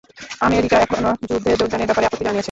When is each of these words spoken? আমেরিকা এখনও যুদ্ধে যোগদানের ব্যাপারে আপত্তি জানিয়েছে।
আমেরিকা 0.41 0.75
এখনও 0.85 1.11
যুদ্ধে 1.29 1.51
যোগদানের 1.53 1.87
ব্যাপারে 1.89 2.07
আপত্তি 2.07 2.23
জানিয়েছে। 2.25 2.39